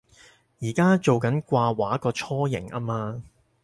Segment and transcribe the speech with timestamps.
[0.59, 3.21] 而家做緊掛畫個雛形吖嘛